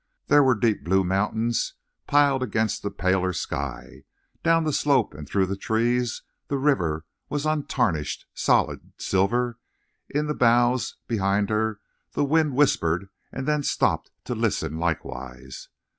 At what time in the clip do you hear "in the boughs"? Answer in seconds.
10.09-10.97